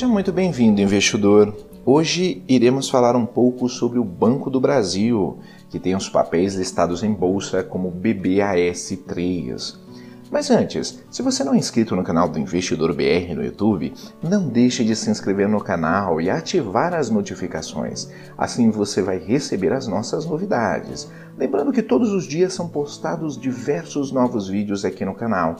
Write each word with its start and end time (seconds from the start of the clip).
muito 0.00 0.32
bem-vindo, 0.32 0.80
investidor. 0.80 1.54
Hoje 1.84 2.42
iremos 2.48 2.88
falar 2.88 3.14
um 3.14 3.26
pouco 3.26 3.68
sobre 3.68 3.98
o 3.98 4.04
Banco 4.04 4.48
do 4.48 4.58
Brasil, 4.58 5.38
que 5.68 5.78
tem 5.78 5.94
os 5.94 6.08
papéis 6.08 6.54
listados 6.54 7.02
em 7.02 7.12
bolsa 7.12 7.62
como 7.62 7.92
BBAS3. 7.92 9.76
Mas 10.30 10.50
antes, 10.50 10.98
se 11.10 11.20
você 11.20 11.44
não 11.44 11.52
é 11.52 11.58
inscrito 11.58 11.94
no 11.94 12.02
canal 12.02 12.26
do 12.26 12.38
Investidor 12.38 12.94
BR 12.94 13.34
no 13.36 13.44
YouTube, 13.44 13.92
não 14.22 14.48
deixe 14.48 14.82
de 14.82 14.96
se 14.96 15.10
inscrever 15.10 15.46
no 15.46 15.62
canal 15.62 16.22
e 16.22 16.30
ativar 16.30 16.94
as 16.94 17.10
notificações. 17.10 18.08
Assim 18.36 18.70
você 18.70 19.02
vai 19.02 19.18
receber 19.18 19.74
as 19.74 19.86
nossas 19.86 20.24
novidades. 20.24 21.06
Lembrando 21.36 21.70
que 21.70 21.82
todos 21.82 22.10
os 22.12 22.26
dias 22.26 22.54
são 22.54 22.66
postados 22.66 23.38
diversos 23.38 24.10
novos 24.10 24.48
vídeos 24.48 24.86
aqui 24.86 25.04
no 25.04 25.14
canal 25.14 25.56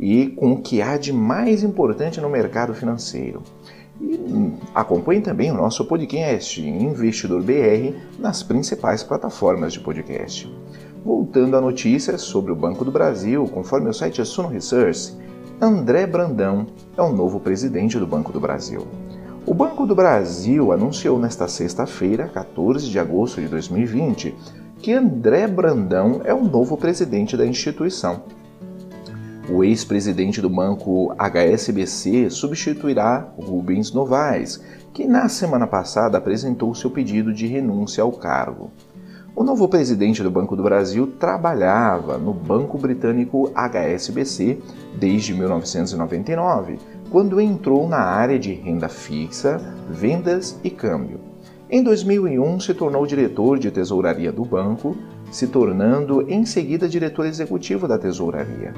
e 0.00 0.28
com 0.28 0.52
o 0.52 0.62
que 0.62 0.80
há 0.80 0.96
de 0.96 1.12
mais 1.12 1.62
importante 1.62 2.20
no 2.20 2.30
mercado 2.30 2.72
financeiro. 2.72 3.42
E 4.00 4.16
hum, 4.16 4.54
acompanhe 4.74 5.20
também 5.20 5.50
o 5.50 5.56
nosso 5.56 5.84
podcast 5.84 6.58
Investidor 6.58 7.42
BR 7.42 7.94
nas 8.18 8.42
principais 8.42 9.02
plataformas 9.02 9.74
de 9.74 9.80
podcast. 9.80 10.50
Voltando 11.04 11.54
à 11.56 11.60
notícia 11.60 12.16
sobre 12.16 12.50
o 12.50 12.56
Banco 12.56 12.82
do 12.82 12.90
Brasil, 12.90 13.44
conforme 13.52 13.90
o 13.90 13.92
site 13.92 14.24
Suno 14.24 14.48
Research, 14.48 15.14
André 15.60 16.06
Brandão 16.06 16.66
é 16.96 17.02
o 17.02 17.12
novo 17.12 17.38
presidente 17.38 17.98
do 17.98 18.06
Banco 18.06 18.32
do 18.32 18.40
Brasil. 18.40 18.86
O 19.46 19.52
Banco 19.52 19.86
do 19.86 19.94
Brasil 19.94 20.72
anunciou 20.72 21.18
nesta 21.18 21.46
sexta-feira, 21.46 22.28
14 22.28 22.88
de 22.88 22.98
agosto 22.98 23.40
de 23.40 23.48
2020, 23.48 24.34
que 24.78 24.92
André 24.92 25.46
Brandão 25.46 26.22
é 26.24 26.32
o 26.32 26.42
novo 26.42 26.78
presidente 26.78 27.36
da 27.36 27.44
instituição. 27.44 28.22
O 29.52 29.64
ex-presidente 29.64 30.40
do 30.40 30.48
banco 30.48 31.12
HSBC 31.18 32.30
substituirá 32.30 33.32
Rubens 33.36 33.92
Novaes, 33.92 34.62
que 34.92 35.08
na 35.08 35.28
semana 35.28 35.66
passada 35.66 36.16
apresentou 36.16 36.72
seu 36.72 36.88
pedido 36.88 37.32
de 37.32 37.48
renúncia 37.48 38.04
ao 38.04 38.12
cargo. 38.12 38.70
O 39.34 39.42
novo 39.42 39.66
presidente 39.68 40.22
do 40.22 40.30
Banco 40.30 40.54
do 40.54 40.62
Brasil 40.62 41.04
trabalhava 41.18 42.16
no 42.16 42.32
banco 42.32 42.78
britânico 42.78 43.50
HSBC 43.52 44.60
desde 44.96 45.34
1999, 45.34 46.78
quando 47.10 47.40
entrou 47.40 47.88
na 47.88 47.98
área 47.98 48.38
de 48.38 48.52
renda 48.52 48.88
fixa, 48.88 49.58
vendas 49.90 50.60
e 50.62 50.70
câmbio. 50.70 51.18
Em 51.68 51.82
2001, 51.82 52.60
se 52.60 52.72
tornou 52.72 53.04
diretor 53.04 53.58
de 53.58 53.70
tesouraria 53.72 54.30
do 54.30 54.44
banco, 54.44 54.96
se 55.32 55.48
tornando 55.48 56.22
em 56.30 56.44
seguida 56.44 56.88
diretor 56.88 57.26
executivo 57.26 57.88
da 57.88 57.98
tesouraria. 57.98 58.72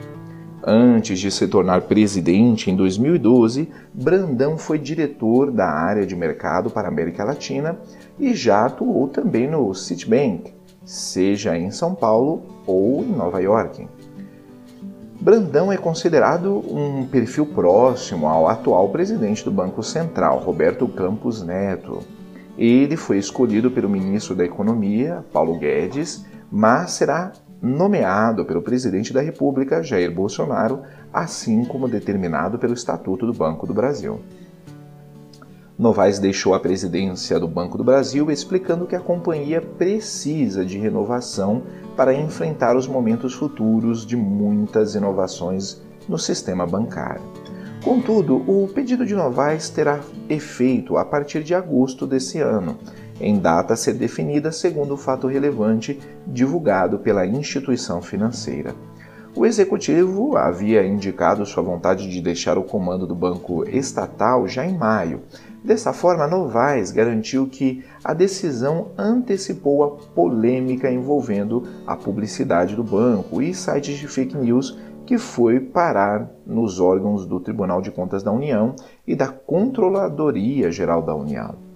Antes 0.64 1.18
de 1.18 1.28
se 1.28 1.48
tornar 1.48 1.82
presidente 1.82 2.70
em 2.70 2.76
2012, 2.76 3.68
Brandão 3.92 4.56
foi 4.56 4.78
diretor 4.78 5.50
da 5.50 5.66
área 5.68 6.06
de 6.06 6.14
mercado 6.14 6.70
para 6.70 6.86
a 6.86 6.90
América 6.90 7.24
Latina 7.24 7.76
e 8.16 8.32
já 8.32 8.66
atuou 8.66 9.08
também 9.08 9.50
no 9.50 9.74
Citibank, 9.74 10.54
seja 10.84 11.58
em 11.58 11.72
São 11.72 11.96
Paulo 11.96 12.42
ou 12.64 13.02
em 13.02 13.08
Nova 13.08 13.40
York. 13.40 13.88
Brandão 15.20 15.72
é 15.72 15.76
considerado 15.76 16.62
um 16.68 17.06
perfil 17.06 17.46
próximo 17.46 18.28
ao 18.28 18.48
atual 18.48 18.88
presidente 18.88 19.44
do 19.44 19.50
Banco 19.50 19.82
Central, 19.82 20.38
Roberto 20.38 20.86
Campos 20.86 21.42
Neto. 21.42 22.00
Ele 22.56 22.96
foi 22.96 23.18
escolhido 23.18 23.68
pelo 23.68 23.88
ministro 23.88 24.34
da 24.34 24.44
Economia, 24.44 25.24
Paulo 25.32 25.58
Guedes, 25.58 26.24
mas 26.50 26.92
será 26.92 27.32
nomeado 27.62 28.44
pelo 28.44 28.60
presidente 28.60 29.12
da 29.12 29.20
República, 29.20 29.84
Jair 29.84 30.12
Bolsonaro, 30.12 30.82
assim 31.12 31.64
como 31.64 31.88
determinado 31.88 32.58
pelo 32.58 32.74
Estatuto 32.74 33.24
do 33.24 33.32
Banco 33.32 33.68
do 33.68 33.72
Brasil. 33.72 34.20
Novaes 35.78 36.18
deixou 36.18 36.54
a 36.54 36.60
presidência 36.60 37.38
do 37.38 37.46
Banco 37.46 37.78
do 37.78 37.84
Brasil 37.84 38.30
explicando 38.30 38.86
que 38.86 38.96
a 38.96 39.00
companhia 39.00 39.60
precisa 39.60 40.64
de 40.64 40.76
renovação 40.76 41.62
para 41.96 42.12
enfrentar 42.12 42.76
os 42.76 42.86
momentos 42.86 43.32
futuros 43.32 44.04
de 44.04 44.16
muitas 44.16 44.94
inovações 44.94 45.80
no 46.08 46.18
sistema 46.18 46.66
bancário. 46.66 47.22
Contudo, 47.82 48.36
o 48.48 48.68
pedido 48.68 49.06
de 49.06 49.14
Novaes 49.14 49.70
terá 49.70 50.00
efeito 50.28 50.96
a 50.96 51.04
partir 51.04 51.42
de 51.42 51.54
agosto 51.54 52.06
desse 52.06 52.40
ano 52.40 52.76
em 53.20 53.38
data 53.38 53.74
a 53.74 53.76
ser 53.76 53.94
definida 53.94 54.50
segundo 54.52 54.94
o 54.94 54.96
fato 54.96 55.26
relevante 55.26 55.98
divulgado 56.26 56.98
pela 56.98 57.26
instituição 57.26 58.02
financeira. 58.02 58.74
O 59.34 59.46
executivo 59.46 60.36
havia 60.36 60.86
indicado 60.86 61.46
sua 61.46 61.62
vontade 61.62 62.06
de 62.06 62.20
deixar 62.20 62.58
o 62.58 62.64
comando 62.64 63.06
do 63.06 63.14
banco 63.14 63.64
estatal 63.66 64.46
já 64.46 64.66
em 64.66 64.76
maio. 64.76 65.22
Dessa 65.64 65.92
forma, 65.94 66.26
Novaes 66.26 66.90
garantiu 66.90 67.46
que 67.46 67.82
a 68.04 68.12
decisão 68.12 68.88
antecipou 68.98 69.84
a 69.84 69.90
polêmica 70.14 70.90
envolvendo 70.90 71.62
a 71.86 71.96
publicidade 71.96 72.76
do 72.76 72.84
banco 72.84 73.40
e 73.40 73.54
sites 73.54 73.96
de 73.96 74.06
fake 74.06 74.36
news 74.36 74.76
que 75.06 75.16
foi 75.16 75.58
parar 75.60 76.30
nos 76.46 76.78
órgãos 76.78 77.24
do 77.24 77.40
Tribunal 77.40 77.80
de 77.80 77.90
Contas 77.90 78.22
da 78.22 78.30
União 78.30 78.76
e 79.06 79.16
da 79.16 79.28
Controladoria 79.28 80.70
Geral 80.70 81.00
da 81.00 81.14
União. 81.14 81.71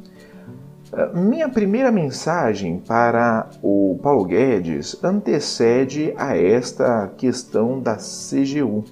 Minha 1.13 1.49
primeira 1.49 1.91
mensagem 1.91 2.79
para 2.79 3.51
o 3.61 3.99
Paulo 4.01 4.25
Guedes 4.25 4.97
antecede 5.03 6.15
a 6.17 6.37
esta 6.37 7.09
questão 7.17 7.81
da 7.81 7.97
CGU. 7.97 8.85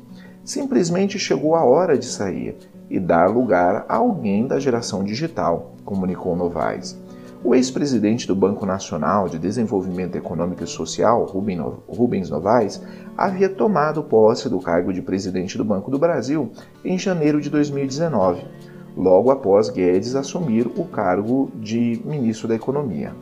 Simplesmente 0.44 1.21
chegou 1.21 1.55
a 1.55 1.65
hora 1.65 1.97
de 1.97 2.06
sair 2.06 2.56
e 2.91 2.99
dar 2.99 3.31
lugar 3.31 3.87
a 3.88 3.94
alguém 3.94 4.44
da 4.44 4.59
geração 4.59 5.05
digital, 5.05 5.77
comunicou 5.84 6.34
Novaes. 6.34 7.00
O 7.44 7.55
ex-presidente 7.55 8.26
do 8.26 8.34
Banco 8.34 8.66
Nacional 8.66 9.28
de 9.28 9.38
Desenvolvimento 9.38 10.16
Econômico 10.16 10.65
e 10.65 10.66
Social, 10.66 11.25
Rubens 11.25 12.28
Novaes, 12.28 12.82
havia 13.16 13.49
tomado 13.49 14.03
posse 14.03 14.49
do 14.49 14.59
cargo 14.59 14.93
de 14.93 15.00
presidente 15.00 15.56
do 15.56 15.65
Banco 15.65 15.93
do 15.93 15.99
Brasil 15.99 16.50
em 16.84 16.99
janeiro 16.99 17.41
de 17.41 17.49
2019 17.49 18.74
logo 18.97 19.31
após 19.31 19.69
Guedes 19.69 20.15
assumir 20.15 20.66
o 20.66 20.84
cargo 20.84 21.50
de 21.55 22.00
ministro 22.05 22.49
da 22.49 22.55
Economia. 22.55 23.15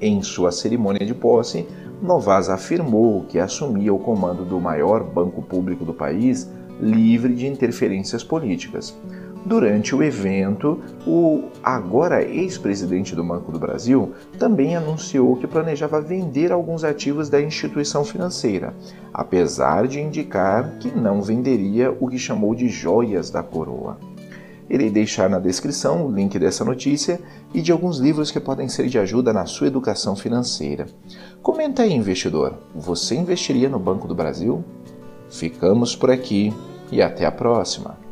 Em 0.00 0.22
sua 0.22 0.52
cerimônia 0.52 1.04
de 1.04 1.14
posse, 1.14 1.66
Novas 2.02 2.48
afirmou 2.48 3.24
que 3.24 3.38
assumia 3.38 3.94
o 3.94 3.98
comando 3.98 4.44
do 4.44 4.60
maior 4.60 5.02
banco 5.02 5.40
público 5.40 5.84
do 5.84 5.94
país 5.94 6.50
livre 6.80 7.34
de 7.34 7.46
interferências 7.46 8.22
políticas. 8.22 8.94
Durante 9.46 9.94
o 9.94 10.02
evento, 10.02 10.80
o 11.06 11.44
agora 11.62 12.22
ex-presidente 12.22 13.14
do 13.14 13.22
Banco 13.22 13.52
do 13.52 13.58
Brasil 13.58 14.12
também 14.38 14.74
anunciou 14.74 15.36
que 15.36 15.46
planejava 15.46 16.00
vender 16.00 16.50
alguns 16.50 16.82
ativos 16.82 17.28
da 17.28 17.40
instituição 17.40 18.04
financeira, 18.04 18.74
apesar 19.12 19.86
de 19.86 20.00
indicar 20.00 20.78
que 20.78 20.90
não 20.90 21.20
venderia 21.20 21.94
o 22.00 22.08
que 22.08 22.18
chamou 22.18 22.54
de 22.54 22.68
joias 22.68 23.30
da 23.30 23.42
coroa. 23.42 23.98
Irei 24.68 24.90
deixar 24.90 25.28
na 25.28 25.38
descrição 25.38 26.06
o 26.06 26.12
link 26.12 26.38
dessa 26.38 26.64
notícia 26.64 27.20
e 27.52 27.60
de 27.60 27.70
alguns 27.70 27.98
livros 27.98 28.30
que 28.30 28.40
podem 28.40 28.68
ser 28.68 28.88
de 28.88 28.98
ajuda 28.98 29.32
na 29.32 29.46
sua 29.46 29.66
educação 29.66 30.16
financeira. 30.16 30.86
Comenta 31.42 31.82
aí, 31.82 31.92
investidor, 31.92 32.58
você 32.74 33.14
investiria 33.14 33.68
no 33.68 33.78
Banco 33.78 34.08
do 34.08 34.14
Brasil? 34.14 34.64
Ficamos 35.30 35.94
por 35.94 36.10
aqui 36.10 36.52
e 36.90 37.02
até 37.02 37.26
a 37.26 37.32
próxima! 37.32 38.03